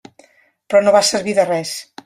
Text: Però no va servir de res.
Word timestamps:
Però 0.73 0.81
no 0.87 0.95
va 0.97 1.03
servir 1.11 1.39
de 1.41 1.49
res. 1.53 1.79